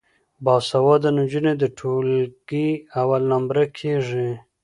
[0.45, 2.69] باسواده نجونې د ټولګي
[3.01, 4.29] اول نمره کیږي.